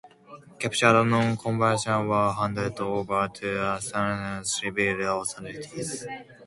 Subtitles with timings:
[0.57, 6.07] Captured non-combatants were handed over to Assamese civil authorities.